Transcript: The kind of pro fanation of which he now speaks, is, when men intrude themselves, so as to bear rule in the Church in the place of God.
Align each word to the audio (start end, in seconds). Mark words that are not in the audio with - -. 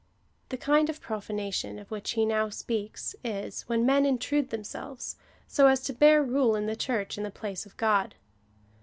The 0.49 0.57
kind 0.57 0.89
of 0.89 0.99
pro 0.99 1.19
fanation 1.19 1.79
of 1.79 1.91
which 1.91 2.13
he 2.13 2.25
now 2.25 2.49
speaks, 2.49 3.15
is, 3.23 3.61
when 3.69 3.85
men 3.85 4.03
intrude 4.03 4.49
themselves, 4.49 5.15
so 5.47 5.67
as 5.67 5.81
to 5.81 5.93
bear 5.93 6.23
rule 6.23 6.55
in 6.55 6.65
the 6.65 6.75
Church 6.75 7.19
in 7.19 7.23
the 7.23 7.29
place 7.29 7.67
of 7.67 7.77
God. 7.77 8.15